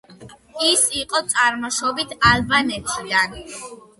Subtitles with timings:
[0.67, 3.37] ის იყო წარმოშობით ალბანეთიდან.